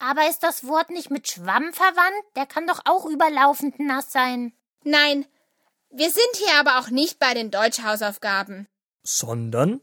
Aber 0.00 0.28
ist 0.28 0.42
das 0.42 0.66
Wort 0.66 0.90
nicht 0.90 1.12
mit 1.12 1.28
Schwamm 1.28 1.72
verwandt? 1.72 2.24
Der 2.34 2.46
kann 2.46 2.66
doch 2.66 2.80
auch 2.84 3.06
überlaufend 3.06 3.78
nass 3.78 4.10
sein. 4.10 4.52
Nein, 4.82 5.24
wir 5.90 6.10
sind 6.10 6.34
hier 6.34 6.54
aber 6.58 6.80
auch 6.80 6.88
nicht 6.88 7.20
bei 7.20 7.34
den 7.34 7.52
Deutschhausaufgaben. 7.52 8.66
Sondern? 9.02 9.80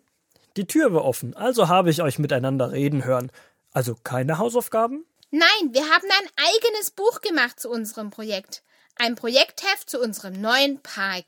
Die 0.57 0.65
Tür 0.65 0.93
war 0.93 1.05
offen, 1.05 1.35
also 1.35 1.67
habe 1.67 1.89
ich 1.89 2.01
euch 2.01 2.19
miteinander 2.19 2.71
reden 2.71 3.05
hören. 3.05 3.31
Also 3.71 3.95
keine 3.95 4.37
Hausaufgaben? 4.37 5.05
Nein, 5.31 5.73
wir 5.73 5.83
haben 5.83 6.07
ein 6.09 6.45
eigenes 6.47 6.91
Buch 6.91 7.21
gemacht 7.21 7.59
zu 7.59 7.69
unserem 7.69 8.09
Projekt. 8.09 8.63
Ein 8.95 9.15
Projektheft 9.15 9.89
zu 9.89 9.99
unserem 10.01 10.41
neuen 10.41 10.81
Park. 10.81 11.25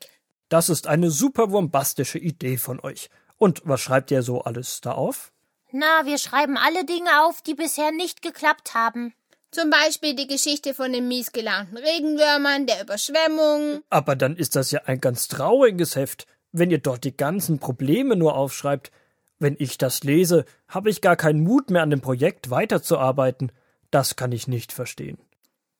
Das 0.48 0.68
ist 0.68 0.86
eine 0.86 1.10
super 1.10 1.46
bombastische 1.46 2.18
Idee 2.18 2.58
von 2.58 2.80
euch. 2.80 3.08
Und 3.38 3.62
was 3.64 3.80
schreibt 3.80 4.10
ihr 4.10 4.22
so 4.22 4.42
alles 4.42 4.80
da 4.80 4.92
auf? 4.92 5.32
Na, 5.70 6.04
wir 6.04 6.18
schreiben 6.18 6.58
alle 6.58 6.84
Dinge 6.84 7.22
auf, 7.24 7.40
die 7.40 7.54
bisher 7.54 7.90
nicht 7.92 8.20
geklappt 8.20 8.74
haben. 8.74 9.14
Zum 9.50 9.70
Beispiel 9.70 10.14
die 10.14 10.26
Geschichte 10.26 10.74
von 10.74 10.92
den 10.92 11.08
miesgelaunten 11.08 11.76
Regenwürmern, 11.76 12.66
der 12.66 12.82
Überschwemmung. 12.82 13.82
Aber 13.88 14.16
dann 14.16 14.36
ist 14.36 14.56
das 14.56 14.70
ja 14.70 14.82
ein 14.86 15.00
ganz 15.00 15.28
trauriges 15.28 15.96
Heft, 15.96 16.26
wenn 16.52 16.70
ihr 16.70 16.78
dort 16.78 17.04
die 17.04 17.16
ganzen 17.16 17.58
Probleme 17.58 18.16
nur 18.16 18.36
aufschreibt. 18.36 18.92
Wenn 19.38 19.56
ich 19.58 19.78
das 19.78 20.04
lese, 20.04 20.44
habe 20.68 20.90
ich 20.90 21.00
gar 21.00 21.16
keinen 21.16 21.42
Mut 21.42 21.70
mehr 21.70 21.82
an 21.82 21.90
dem 21.90 22.00
Projekt 22.00 22.50
weiterzuarbeiten. 22.50 23.50
Das 23.90 24.16
kann 24.16 24.30
ich 24.32 24.46
nicht 24.46 24.72
verstehen. 24.72 25.18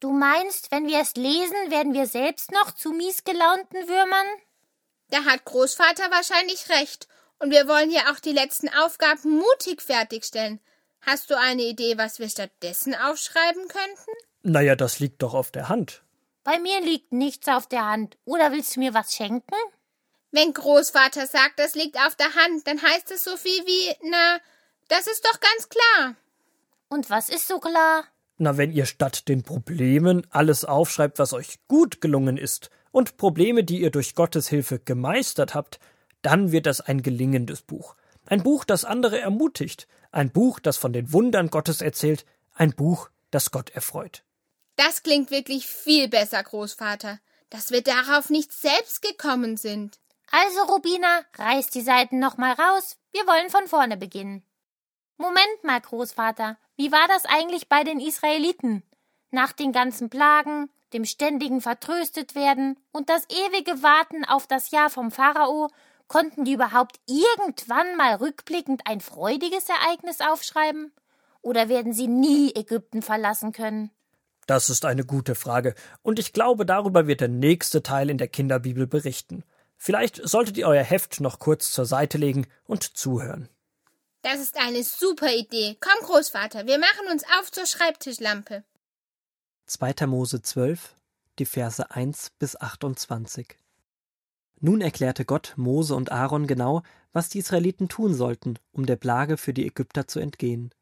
Du 0.00 0.10
meinst, 0.12 0.72
wenn 0.72 0.88
wir 0.88 1.00
es 1.00 1.14
lesen, 1.14 1.70
werden 1.70 1.94
wir 1.94 2.06
selbst 2.06 2.50
noch 2.50 2.72
zu 2.72 2.90
miesgelaunten 2.90 3.88
Würmern? 3.88 4.26
Da 5.10 5.24
hat 5.24 5.44
Großvater 5.44 6.10
wahrscheinlich 6.10 6.68
recht. 6.70 7.06
Und 7.38 7.50
wir 7.50 7.68
wollen 7.68 7.90
ja 7.90 8.10
auch 8.10 8.18
die 8.18 8.32
letzten 8.32 8.68
Aufgaben 8.68 9.36
mutig 9.36 9.80
fertigstellen. 9.80 10.58
Hast 11.00 11.30
du 11.30 11.38
eine 11.38 11.62
Idee, 11.62 11.98
was 11.98 12.18
wir 12.18 12.28
stattdessen 12.28 12.94
aufschreiben 12.94 13.62
könnten? 13.68 14.12
Naja, 14.42 14.74
das 14.74 14.98
liegt 14.98 15.22
doch 15.22 15.34
auf 15.34 15.50
der 15.50 15.68
Hand. 15.68 16.02
Bei 16.44 16.58
mir 16.58 16.80
liegt 16.80 17.12
nichts 17.12 17.46
auf 17.48 17.68
der 17.68 17.86
Hand. 17.88 18.16
Oder 18.24 18.52
willst 18.52 18.74
du 18.74 18.80
mir 18.80 18.94
was 18.94 19.12
schenken? 19.12 19.54
Wenn 20.32 20.54
Großvater 20.54 21.26
sagt, 21.26 21.58
das 21.58 21.74
liegt 21.74 21.96
auf 21.98 22.16
der 22.16 22.34
Hand, 22.34 22.66
dann 22.66 22.82
heißt 22.82 23.10
es 23.10 23.22
so 23.22 23.36
viel 23.36 23.66
wie, 23.66 23.94
na, 24.10 24.38
das 24.88 25.06
ist 25.06 25.24
doch 25.26 25.38
ganz 25.40 25.68
klar. 25.68 26.16
Und 26.88 27.10
was 27.10 27.28
ist 27.28 27.46
so 27.46 27.60
klar? 27.60 28.04
Na, 28.38 28.56
wenn 28.56 28.72
ihr 28.72 28.86
statt 28.86 29.28
den 29.28 29.42
Problemen 29.42 30.26
alles 30.30 30.64
aufschreibt, 30.64 31.18
was 31.18 31.34
euch 31.34 31.58
gut 31.68 32.00
gelungen 32.00 32.38
ist, 32.38 32.70
und 32.92 33.16
Probleme, 33.16 33.64
die 33.64 33.80
ihr 33.80 33.90
durch 33.90 34.14
Gottes 34.14 34.48
Hilfe 34.48 34.78
gemeistert 34.78 35.54
habt, 35.54 35.80
dann 36.20 36.52
wird 36.52 36.66
das 36.66 36.80
ein 36.80 37.02
gelingendes 37.02 37.62
Buch. 37.62 37.96
Ein 38.26 38.42
Buch, 38.42 38.64
das 38.64 38.84
andere 38.84 39.18
ermutigt, 39.18 39.88
ein 40.12 40.30
Buch, 40.30 40.60
das 40.60 40.76
von 40.76 40.92
den 40.92 41.12
Wundern 41.12 41.48
Gottes 41.48 41.80
erzählt, 41.80 42.24
ein 42.54 42.72
Buch, 42.72 43.10
das 43.30 43.50
Gott 43.50 43.70
erfreut. 43.70 44.22
Das 44.76 45.02
klingt 45.02 45.30
wirklich 45.30 45.66
viel 45.66 46.08
besser, 46.08 46.42
Großvater, 46.42 47.18
dass 47.50 47.70
wir 47.70 47.82
darauf 47.82 48.30
nicht 48.30 48.52
selbst 48.52 49.02
gekommen 49.02 49.56
sind. 49.56 49.98
Also, 50.32 50.62
Rubina, 50.62 51.20
reiß 51.36 51.68
die 51.68 51.82
Seiten 51.82 52.18
noch 52.18 52.38
mal 52.38 52.54
raus. 52.54 52.96
Wir 53.12 53.26
wollen 53.26 53.50
von 53.50 53.68
vorne 53.68 53.98
beginnen. 53.98 54.42
Moment 55.18 55.62
mal, 55.62 55.78
Großvater. 55.78 56.56
Wie 56.74 56.90
war 56.90 57.06
das 57.06 57.26
eigentlich 57.26 57.68
bei 57.68 57.84
den 57.84 58.00
Israeliten? 58.00 58.82
Nach 59.30 59.52
den 59.52 59.72
ganzen 59.72 60.08
Plagen, 60.08 60.70
dem 60.94 61.04
ständigen 61.04 61.60
Vertröstet 61.60 62.34
werden 62.34 62.80
und 62.92 63.10
das 63.10 63.24
ewige 63.28 63.82
Warten 63.82 64.24
auf 64.24 64.46
das 64.46 64.70
Jahr 64.70 64.88
vom 64.88 65.10
Pharao, 65.10 65.68
konnten 66.08 66.46
die 66.46 66.54
überhaupt 66.54 66.98
irgendwann 67.06 67.94
mal 67.96 68.14
rückblickend 68.14 68.86
ein 68.86 69.02
freudiges 69.02 69.68
Ereignis 69.68 70.20
aufschreiben? 70.20 70.92
Oder 71.42 71.68
werden 71.68 71.92
sie 71.92 72.08
nie 72.08 72.54
Ägypten 72.54 73.02
verlassen 73.02 73.52
können? 73.52 73.90
Das 74.46 74.70
ist 74.70 74.86
eine 74.86 75.04
gute 75.04 75.34
Frage, 75.34 75.74
und 76.02 76.18
ich 76.18 76.32
glaube, 76.32 76.64
darüber 76.64 77.06
wird 77.06 77.20
der 77.20 77.28
nächste 77.28 77.82
Teil 77.82 78.08
in 78.08 78.18
der 78.18 78.28
Kinderbibel 78.28 78.86
berichten. 78.86 79.44
Vielleicht 79.84 80.20
solltet 80.22 80.56
ihr 80.58 80.68
euer 80.68 80.84
Heft 80.84 81.20
noch 81.20 81.40
kurz 81.40 81.72
zur 81.72 81.86
Seite 81.86 82.16
legen 82.16 82.46
und 82.62 82.84
zuhören. 82.96 83.48
Das 84.22 84.38
ist 84.38 84.56
eine 84.56 84.84
super 84.84 85.34
Idee. 85.34 85.76
Komm, 85.80 86.06
Großvater, 86.06 86.68
wir 86.68 86.78
machen 86.78 87.08
uns 87.10 87.24
auf 87.36 87.50
zur 87.50 87.66
Schreibtischlampe. 87.66 88.62
2. 89.66 90.06
Mose 90.06 90.40
12, 90.40 90.94
die 91.40 91.46
Verse 91.46 91.90
1 91.90 92.30
bis 92.38 92.54
28. 92.54 93.58
Nun 94.60 94.82
erklärte 94.82 95.24
Gott 95.24 95.54
Mose 95.56 95.96
und 95.96 96.12
Aaron 96.12 96.46
genau, 96.46 96.84
was 97.12 97.28
die 97.28 97.40
Israeliten 97.40 97.88
tun 97.88 98.14
sollten, 98.14 98.60
um 98.70 98.86
der 98.86 98.94
Plage 98.94 99.36
für 99.36 99.52
die 99.52 99.66
Ägypter 99.66 100.06
zu 100.06 100.20
entgehen. 100.20 100.72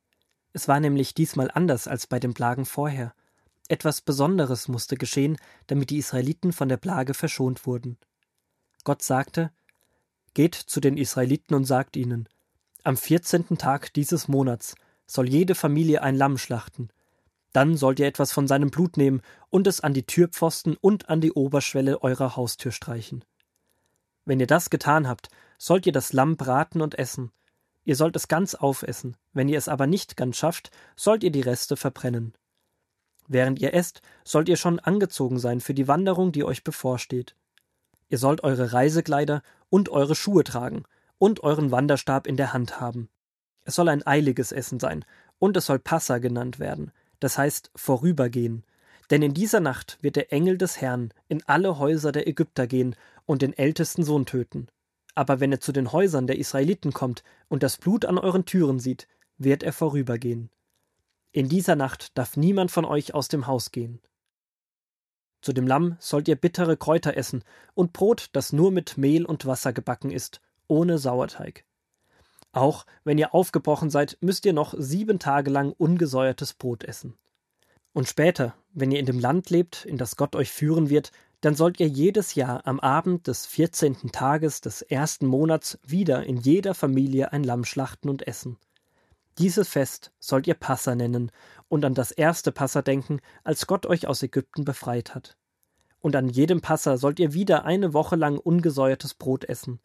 Es 0.53 0.69
war 0.69 0.79
nämlich 0.79 1.15
diesmal 1.15 1.51
anders 1.51 1.89
als 1.89 2.07
bei 2.07 2.21
den 2.21 2.35
Plagen 2.35 2.67
vorher. 2.67 3.15
Etwas 3.67 4.03
Besonderes 4.03 4.69
musste 4.69 4.97
geschehen, 4.97 5.39
damit 5.69 5.89
die 5.89 5.97
Israeliten 5.97 6.53
von 6.53 6.69
der 6.69 6.77
Plage 6.77 7.15
verschont 7.15 7.65
wurden. 7.65 7.97
Gott 8.85 9.03
sagte: 9.03 9.51
Geht 10.35 10.55
zu 10.55 10.81
den 10.81 10.97
Israeliten 10.97 11.55
und 11.55 11.65
sagt 11.65 11.97
ihnen: 11.97 12.29
am 12.83 12.97
vierzehnten 12.97 13.59
Tag 13.59 13.93
dieses 13.93 14.27
Monats 14.27 14.75
soll 15.07 15.29
jede 15.29 15.55
Familie 15.55 16.03
ein 16.03 16.17
Lamm 16.17 16.39
schlachten. 16.39 16.89
Dann 17.53 17.77
sollt 17.77 18.01
ihr 18.01 18.07
etwas 18.07 18.33
von 18.33 18.49
seinem 18.49 18.71
Blut 18.71 18.97
nehmen 18.97 19.21
und 19.51 19.67
es 19.67 19.81
an 19.81 19.93
die 19.93 20.07
Türpfosten 20.07 20.77
und 20.81 21.11
an 21.11 21.21
die 21.21 21.33
Oberschwelle 21.33 22.03
eurer 22.03 22.37
Haustür 22.37 22.73
streichen. 22.73 23.25
Wenn 24.25 24.41
ihr 24.41 24.47
das 24.47 24.71
getan 24.71 25.09
habt, 25.09 25.29
sollt 25.59 25.85
ihr 25.85 25.93
das 25.93 26.15
Lamm 26.15 26.37
braten 26.37 26.81
und 26.81 26.99
essen. 26.99 27.33
Ihr 27.85 27.97
sollt 27.97 28.17
es 28.17 28.29
ganz 28.29 28.55
aufessen. 28.55 29.17
Wenn 29.33 29.49
ihr 29.49 29.59
es 29.59 29.69
aber 29.69 29.87
nicht 29.87 30.17
ganz 30.17 30.37
schafft, 30.37 30.71
sollt 30.97 31.23
ihr 31.23 31.33
die 31.33 31.41
Reste 31.41 31.77
verbrennen. 31.77 32.35
Während 33.27 33.61
ihr 33.61 33.75
esst, 33.75 34.01
sollt 34.25 34.49
ihr 34.49 34.57
schon 34.57 34.79
angezogen 34.79 35.39
sein 35.39 35.61
für 35.61 35.75
die 35.75 35.89
Wanderung, 35.89 36.33
die 36.33 36.45
euch 36.45 36.65
bevorsteht. 36.65 37.37
Ihr 38.11 38.19
sollt 38.19 38.45
eure 38.45 38.73
Reisekleider 38.73 39.43
und 39.71 39.89
eure 39.89 40.15
Schuhe 40.15 40.45
tragen 40.45 40.83
und 41.19 41.43
euren 41.43 41.71
Wanderstab 41.71 42.27
in 42.27 42.37
der 42.37 42.53
Hand 42.53 42.81
haben. 42.81 43.09
Es 43.63 43.77
soll 43.77 43.89
ein 43.89 44.07
eiliges 44.07 44.53
Essen 44.53 44.81
sein, 44.81 45.05
und 45.39 45.57
es 45.57 45.67
soll 45.67 45.79
Passa 45.79 46.19
genannt 46.19 46.59
werden, 46.59 46.93
das 47.21 47.39
heißt 47.39 47.71
vorübergehen. 47.75 48.65
Denn 49.11 49.23
in 49.23 49.33
dieser 49.33 49.61
Nacht 49.61 49.99
wird 50.03 50.17
der 50.17 50.33
Engel 50.33 50.59
des 50.59 50.81
Herrn 50.81 51.13
in 51.29 51.43
alle 51.47 51.79
Häuser 51.79 52.13
der 52.13 52.29
Ägypter 52.29 52.67
gehen 52.67 52.95
und 53.27 53.43
den 53.43 53.57
ältesten 53.57 54.05
Sohn 54.05 54.27
töten. 54.27 54.69
Aber 55.15 55.41
wenn 55.41 55.53
er 55.53 55.61
zu 55.61 55.73
den 55.73 55.93
Häusern 55.93 56.27
der 56.27 56.39
Israeliten 56.39 56.93
kommt 56.93 57.25
und 57.49 57.63
das 57.63 57.77
Blut 57.77 58.05
an 58.05 58.19
euren 58.19 58.45
Türen 58.45 58.79
sieht, 58.79 59.09
wird 59.39 59.63
er 59.63 59.73
vorübergehen. 59.73 60.51
In 61.33 61.49
dieser 61.49 61.77
Nacht 61.77 62.17
darf 62.19 62.37
niemand 62.37 62.71
von 62.71 62.85
euch 62.85 63.15
aus 63.15 63.29
dem 63.29 63.47
Haus 63.47 63.71
gehen. 63.71 64.01
Zu 65.43 65.53
dem 65.53 65.67
Lamm 65.67 65.97
sollt 66.01 66.29
ihr 66.29 66.37
bittere 66.37 66.77
Kräuter 66.77 67.17
essen 67.17 67.45
und 67.75 67.93
Brot, 67.93 68.29
das 68.33 68.53
nur 68.53 68.71
mit 68.71 68.99
Mehl 68.99 69.25
und 69.25 69.47
Wasser 69.47 69.73
gebacken 69.73 70.11
ist, 70.11 70.41
ohne 70.69 70.99
Sauerteig. 70.99 71.65
Auch 72.53 72.85
wenn 73.05 73.19
ihr 73.19 73.35
aufgebrochen 73.35 73.91
seid, 73.91 74.19
müsst 74.21 74.45
ihr 74.45 74.53
noch 74.53 74.75
sieben 74.77 75.19
Tage 75.19 75.51
lang 75.51 75.73
ungesäuertes 75.77 76.55
Brot 76.55 76.85
essen. 76.85 77.15
Und 77.93 78.09
später, 78.09 78.55
wenn 78.73 78.93
ihr 78.93 79.01
in 79.01 79.07
dem 79.07 79.19
Land 79.19 79.51
lebt, 79.51 79.85
in 79.85 79.99
das 79.99 80.17
Gott 80.17 80.37
euch 80.37 80.51
führen 80.51 80.91
wird, 80.91 81.13
dann 81.41 81.55
sollt 81.55 81.81
ihr 81.81 81.89
jedes 81.89 82.35
Jahr 82.35 82.67
am 82.67 82.79
Abend 82.79 83.27
des 83.27 83.47
vierzehnten 83.47 84.13
Tages 84.13 84.61
des 84.61 84.83
ersten 84.83 85.27
Monats 85.27 85.79
wieder 85.83 86.25
in 86.25 86.37
jeder 86.37 86.75
Familie 86.75 87.33
ein 87.33 87.45
Lamm 87.45 87.65
schlachten 87.65 88.09
und 88.09 88.27
essen. 88.27 88.59
Dieses 89.41 89.71
Fest 89.71 90.13
sollt 90.19 90.47
ihr 90.47 90.55
Passa 90.55 90.95
nennen 90.95 91.33
und 91.69 91.87
an 91.87 91.95
das 91.95 92.11
erste 92.11 92.53
Passa 92.53 92.83
denken, 92.83 93.21
als 93.43 93.67
Gott 93.67 93.87
euch 93.87 94.07
aus 94.07 94.23
Ägypten 94.23 94.67
befreit 94.67 95.15
hat. 95.15 95.39
Und 96.01 96.15
an 96.15 96.29
jedem 96.29 96.61
Passa 96.61 96.99
sollt 96.99 97.19
ihr 97.19 97.33
wieder 97.33 97.65
eine 97.65 97.95
Woche 97.95 98.17
lang 98.17 98.37
ungesäuertes 98.37 99.15
Brot 99.15 99.47
essen. 99.47 99.81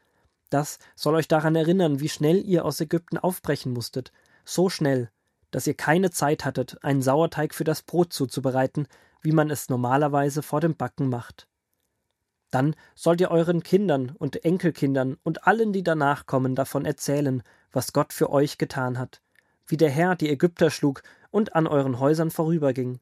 Das 0.49 0.77
soll 0.93 1.15
euch 1.15 1.29
daran 1.29 1.55
erinnern, 1.55 2.01
wie 2.01 2.09
schnell 2.09 2.45
ihr 2.45 2.65
aus 2.65 2.81
Ägypten 2.81 3.17
aufbrechen 3.17 3.71
musstet, 3.71 4.11
so 4.43 4.69
schnell, 4.69 5.09
dass 5.51 5.67
ihr 5.67 5.73
keine 5.73 6.11
Zeit 6.11 6.43
hattet, 6.43 6.83
einen 6.83 7.01
Sauerteig 7.01 7.53
für 7.53 7.63
das 7.63 7.81
Brot 7.81 8.11
zuzubereiten, 8.11 8.89
wie 9.21 9.31
man 9.31 9.49
es 9.49 9.69
normalerweise 9.69 10.43
vor 10.43 10.59
dem 10.59 10.75
Backen 10.75 11.07
macht. 11.07 11.47
Dann 12.51 12.75
sollt 12.93 13.21
ihr 13.21 13.31
euren 13.31 13.63
Kindern 13.63 14.09
und 14.09 14.43
Enkelkindern 14.43 15.15
und 15.23 15.47
allen, 15.47 15.71
die 15.71 15.83
danach 15.83 16.25
kommen, 16.25 16.55
davon 16.55 16.83
erzählen, 16.83 17.41
was 17.71 17.93
Gott 17.93 18.11
für 18.11 18.29
euch 18.29 18.57
getan 18.57 18.99
hat, 18.99 19.21
wie 19.67 19.77
der 19.77 19.89
Herr 19.89 20.15
die 20.15 20.29
Ägypter 20.29 20.69
schlug 20.69 21.03
und 21.31 21.55
an 21.55 21.67
euren 21.67 21.99
Häusern 21.99 22.31
vorüberging. 22.31 22.99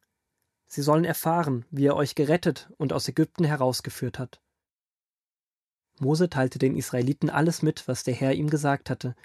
Sie 0.68 0.81
sollen 0.81 1.06
erfahren, 1.06 1.65
wie 1.69 1.86
er 1.86 1.95
euch 1.95 2.15
gerettet 2.15 2.71
und 2.77 2.94
aus 2.94 3.07
Ägypten 3.07 3.44
herausgeführt 3.44 4.19
hat. 4.19 4.42
Mose 6.00 6.30
teilte 6.30 6.60
den 6.60 6.75
Israeliten 6.75 7.30
alles 7.30 7.62
mit, 7.62 7.88
was 7.88 8.04
der 8.04 8.13
Herr 8.13 8.33
ihm 8.33 8.50
gesagt 8.50 8.89
hatte, 8.89 9.15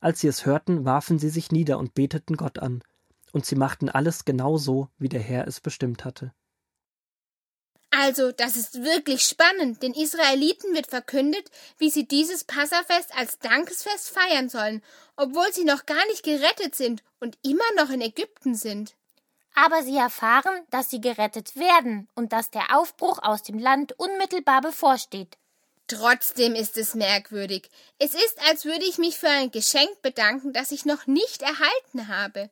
als 0.00 0.20
sie 0.20 0.28
es 0.28 0.44
hörten, 0.44 0.84
warfen 0.84 1.18
sie 1.18 1.30
sich 1.30 1.52
nieder 1.52 1.78
und 1.78 1.94
beteten 1.94 2.36
Gott 2.36 2.58
an, 2.58 2.82
und 3.32 3.46
sie 3.46 3.56
machten 3.56 3.88
alles 3.88 4.24
genau 4.24 4.56
so, 4.56 4.88
wie 4.98 5.08
der 5.08 5.20
Herr 5.20 5.46
es 5.46 5.60
bestimmt 5.60 6.04
hatte. 6.04 6.32
Also, 7.98 8.30
das 8.30 8.56
ist 8.56 8.84
wirklich 8.84 9.22
spannend. 9.22 9.82
Den 9.82 9.94
Israeliten 9.94 10.74
wird 10.74 10.86
verkündet, 10.86 11.50
wie 11.78 11.88
sie 11.88 12.06
dieses 12.06 12.44
Passafest 12.44 13.16
als 13.16 13.38
Dankesfest 13.38 14.10
feiern 14.10 14.50
sollen, 14.50 14.82
obwohl 15.16 15.50
sie 15.52 15.64
noch 15.64 15.86
gar 15.86 16.04
nicht 16.08 16.22
gerettet 16.22 16.74
sind 16.74 17.02
und 17.20 17.38
immer 17.42 17.64
noch 17.76 17.88
in 17.88 18.02
Ägypten 18.02 18.54
sind. 18.54 18.94
Aber 19.54 19.82
sie 19.82 19.96
erfahren, 19.96 20.60
dass 20.70 20.90
sie 20.90 21.00
gerettet 21.00 21.56
werden 21.56 22.06
und 22.14 22.34
dass 22.34 22.50
der 22.50 22.76
Aufbruch 22.76 23.20
aus 23.22 23.42
dem 23.42 23.58
Land 23.58 23.98
unmittelbar 23.98 24.60
bevorsteht. 24.60 25.38
Trotzdem 25.88 26.54
ist 26.54 26.76
es 26.76 26.94
merkwürdig. 26.94 27.70
Es 27.98 28.12
ist, 28.12 28.38
als 28.46 28.66
würde 28.66 28.84
ich 28.84 28.98
mich 28.98 29.16
für 29.16 29.30
ein 29.30 29.50
Geschenk 29.50 30.02
bedanken, 30.02 30.52
das 30.52 30.70
ich 30.70 30.84
noch 30.84 31.06
nicht 31.06 31.40
erhalten 31.40 32.08
habe. 32.08 32.50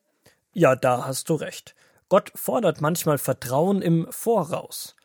Ja, 0.53 0.75
da 0.75 1.05
hast 1.05 1.29
du 1.29 1.35
recht. 1.35 1.75
Gott 2.09 2.31
fordert 2.33 2.81
manchmal 2.81 3.19
Vertrauen 3.19 3.83
im 3.83 4.07
Voraus. 4.11 4.95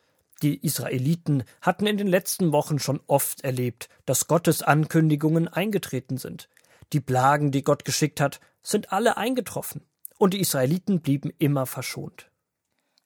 Die 0.41 0.65
Israeliten 0.65 1.43
hatten 1.61 1.85
in 1.85 1.97
den 1.97 2.07
letzten 2.07 2.51
Wochen 2.51 2.79
schon 2.79 2.99
oft 3.05 3.41
erlebt, 3.41 3.89
dass 4.05 4.27
Gottes 4.27 4.63
Ankündigungen 4.63 5.47
eingetreten 5.47 6.17
sind. 6.17 6.49
Die 6.93 6.99
Plagen, 6.99 7.51
die 7.51 7.63
Gott 7.63 7.85
geschickt 7.85 8.19
hat, 8.19 8.39
sind 8.63 8.91
alle 8.91 9.17
eingetroffen. 9.17 9.85
Und 10.17 10.33
die 10.33 10.39
Israeliten 10.39 11.01
blieben 11.01 11.31
immer 11.37 11.65
verschont. 11.65 12.29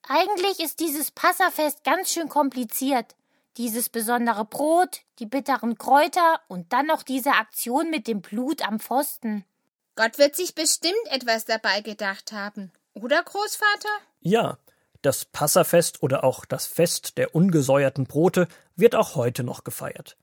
Eigentlich 0.08 0.60
ist 0.60 0.80
dieses 0.80 1.10
Passafest 1.10 1.84
ganz 1.84 2.12
schön 2.12 2.28
kompliziert. 2.28 3.16
Dieses 3.56 3.88
besondere 3.88 4.44
Brot, 4.44 5.00
die 5.18 5.26
bitteren 5.26 5.78
Kräuter 5.78 6.40
und 6.48 6.72
dann 6.72 6.86
noch 6.86 7.02
diese 7.02 7.32
Aktion 7.32 7.90
mit 7.90 8.06
dem 8.06 8.20
Blut 8.20 8.66
am 8.66 8.80
Pfosten. 8.80 9.44
Gott 9.94 10.18
wird 10.18 10.36
sich 10.36 10.54
bestimmt 10.54 10.94
etwas 11.06 11.46
dabei 11.46 11.80
gedacht 11.80 12.32
haben. 12.32 12.70
Oder, 12.92 13.22
Großvater? 13.22 13.88
Ja, 14.20 14.58
das 15.06 15.24
Passafest 15.24 16.02
oder 16.02 16.24
auch 16.24 16.44
das 16.44 16.66
Fest 16.66 17.16
der 17.16 17.34
ungesäuerten 17.34 18.04
Brote 18.04 18.48
wird 18.74 18.94
auch 18.94 19.14
heute 19.14 19.44
noch 19.44 19.64
gefeiert. 19.64 20.16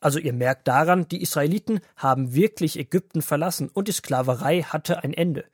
Also 0.00 0.18
ihr 0.18 0.32
merkt 0.32 0.66
daran, 0.66 1.06
die 1.06 1.22
Israeliten 1.22 1.80
haben 1.96 2.34
wirklich 2.34 2.78
Ägypten 2.78 3.22
verlassen 3.22 3.68
und 3.68 3.88
die 3.88 3.92
Sklaverei 3.92 4.62
hatte 4.62 5.04
ein 5.04 5.14
Ende. 5.14 5.44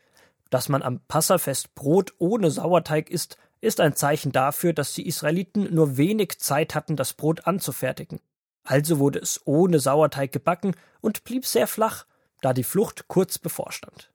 Dass 0.49 0.69
man 0.69 0.83
am 0.83 1.01
Passafest 1.09 1.75
Brot 1.75 2.15
ohne 2.19 2.51
Sauerteig 2.51 3.11
isst, 3.11 3.37
ist 3.61 3.81
ein 3.81 3.97
Zeichen 3.97 4.33
dafür, 4.33 4.73
dass 4.73 4.95
die 4.95 5.07
Israeliten 5.07 5.75
nur 5.75 5.97
wenig 5.97 6.39
Zeit 6.39 6.75
hatten, 6.75 6.97
das 6.97 7.13
Brot 7.13 7.47
anzufertigen. 7.47 8.21
Also 8.63 8.99
wurde 8.99 9.19
es 9.19 9.41
ohne 9.45 9.81
Sauerteig 9.81 10.31
gebacken 10.31 10.75
und 11.01 11.25
blieb 11.25 11.45
sehr 11.45 11.67
flach, 11.67 12.07
da 12.41 12.53
die 12.53 12.65
Flucht 12.65 13.09
kurz 13.09 13.39
bevorstand. 13.39 14.11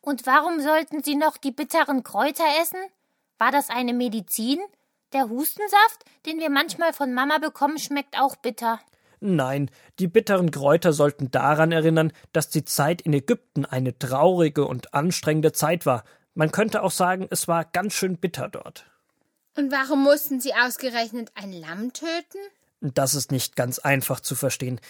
Und 0.00 0.24
warum 0.26 0.60
sollten 0.60 1.02
sie 1.02 1.16
noch 1.16 1.36
die 1.36 1.50
bitteren 1.50 2.04
Kräuter 2.04 2.44
essen? 2.62 2.78
War 3.38 3.50
das 3.50 3.70
eine 3.70 3.92
Medizin? 3.92 4.58
Der 5.12 5.28
Hustensaft, 5.28 6.04
den 6.26 6.38
wir 6.38 6.50
manchmal 6.50 6.92
von 6.92 7.14
Mama 7.14 7.38
bekommen, 7.38 7.78
schmeckt 7.78 8.18
auch 8.18 8.36
bitter. 8.36 8.80
Nein, 9.20 9.70
die 9.98 10.08
bitteren 10.08 10.50
Kräuter 10.50 10.92
sollten 10.92 11.30
daran 11.30 11.72
erinnern, 11.72 12.12
dass 12.32 12.50
die 12.50 12.64
Zeit 12.64 13.02
in 13.02 13.12
Ägypten 13.12 13.64
eine 13.64 13.98
traurige 13.98 14.66
und 14.66 14.92
anstrengende 14.92 15.52
Zeit 15.52 15.86
war, 15.86 16.04
man 16.34 16.50
könnte 16.50 16.82
auch 16.82 16.90
sagen, 16.90 17.28
es 17.30 17.46
war 17.46 17.64
ganz 17.64 17.94
schön 17.94 18.16
bitter 18.16 18.48
dort. 18.48 18.86
Und 19.56 19.70
warum 19.70 20.02
mussten 20.02 20.40
sie 20.40 20.52
ausgerechnet 20.52 21.30
ein 21.36 21.52
Lamm 21.52 21.92
töten? 21.92 22.38
Das 22.80 23.14
ist 23.14 23.30
nicht 23.30 23.54
ganz 23.54 23.78
einfach 23.78 24.18
zu 24.18 24.34
verstehen. 24.34 24.80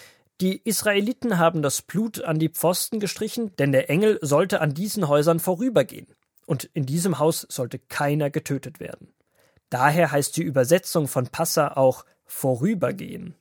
Die 0.41 0.57
Israeliten 0.65 1.39
haben 1.39 1.63
das 1.63 1.83
Blut 1.83 2.23
an 2.25 2.39
die 2.39 2.49
Pfosten 2.49 2.99
gestrichen, 2.99 3.55
denn 3.57 3.73
der 3.73 3.91
Engel 3.91 4.19
sollte 4.23 4.63
an 4.63 4.73
diesen 4.73 5.07
Häusern 5.07 5.39
vorübergehen. 5.39 6.07
Und 6.47 6.65
in 6.65 6.87
diesem 6.87 7.19
Haus 7.19 7.47
sollte 7.49 7.79
keiner 7.79 8.31
getötet 8.31 8.81
werden. 8.81 9.13
Daher 9.71 10.13
heißt 10.13 10.37
die 10.37 10.43
Übersetzung 10.43 11.09
von 11.09 11.29
Passa 11.29 11.73
auch 11.77 12.05
vorübergehen. 12.27 13.35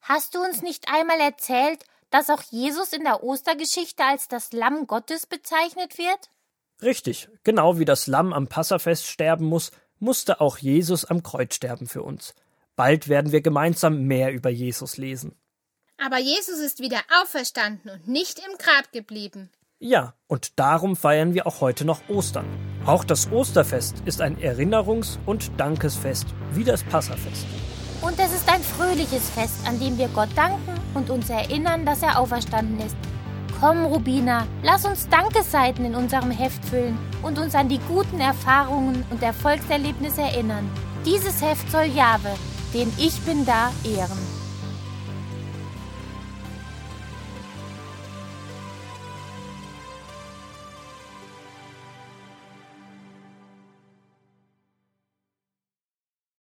Hast 0.00 0.34
du 0.34 0.40
uns 0.40 0.62
nicht 0.62 0.88
einmal 0.88 1.20
erzählt, 1.20 1.84
dass 2.10 2.30
auch 2.30 2.42
Jesus 2.42 2.92
in 2.92 3.02
der 3.02 3.22
Ostergeschichte 3.22 4.04
als 4.04 4.28
das 4.28 4.52
Lamm 4.52 4.86
Gottes 4.86 5.26
bezeichnet 5.26 5.98
wird? 5.98 6.30
Richtig, 6.82 7.28
genau 7.42 7.78
wie 7.78 7.84
das 7.84 8.06
Lamm 8.06 8.32
am 8.32 8.48
Passafest 8.48 9.06
sterben 9.06 9.46
muss, 9.46 9.72
musste 9.98 10.40
auch 10.40 10.58
Jesus 10.58 11.04
am 11.04 11.22
Kreuz 11.22 11.54
sterben 11.54 11.86
für 11.86 12.02
uns. 12.02 12.34
Bald 12.76 13.08
werden 13.08 13.32
wir 13.32 13.40
gemeinsam 13.40 14.04
mehr 14.04 14.32
über 14.32 14.50
Jesus 14.50 14.98
lesen. 14.98 15.34
Aber 15.98 16.18
Jesus 16.18 16.58
ist 16.58 16.80
wieder 16.80 17.00
auferstanden 17.22 17.90
und 17.90 18.06
nicht 18.06 18.38
im 18.38 18.58
Grab 18.58 18.92
geblieben. 18.92 19.50
Ja, 19.78 20.14
und 20.26 20.58
darum 20.58 20.96
feiern 20.96 21.34
wir 21.34 21.46
auch 21.46 21.60
heute 21.60 21.84
noch 21.84 22.00
Ostern. 22.08 22.46
Auch 22.86 23.04
das 23.04 23.30
Osterfest 23.30 24.00
ist 24.06 24.22
ein 24.22 24.38
Erinnerungs- 24.38 25.18
und 25.26 25.60
Dankesfest, 25.60 26.26
wie 26.52 26.64
das 26.64 26.82
Passafest. 26.82 27.46
Und 28.00 28.18
es 28.18 28.32
ist 28.32 28.50
ein 28.50 28.62
fröhliches 28.62 29.28
Fest, 29.28 29.56
an 29.68 29.78
dem 29.78 29.98
wir 29.98 30.08
Gott 30.08 30.30
danken 30.34 30.80
und 30.94 31.10
uns 31.10 31.28
erinnern, 31.28 31.84
dass 31.84 32.02
er 32.02 32.18
auferstanden 32.18 32.80
ist. 32.80 32.96
Komm, 33.60 33.84
Rubina, 33.84 34.46
lass 34.62 34.86
uns 34.86 35.08
Dankeseiten 35.10 35.84
in 35.84 35.94
unserem 35.94 36.30
Heft 36.30 36.64
füllen 36.64 36.96
und 37.22 37.38
uns 37.38 37.54
an 37.54 37.68
die 37.68 37.80
guten 37.80 38.20
Erfahrungen 38.20 39.04
und 39.10 39.22
Erfolgserlebnisse 39.22 40.22
erinnern. 40.22 40.70
Dieses 41.04 41.42
Heft 41.42 41.70
soll 41.70 41.84
Jahwe, 41.84 42.30
den 42.72 42.90
Ich 42.96 43.20
bin 43.20 43.44
da, 43.44 43.70
ehren. 43.84 44.35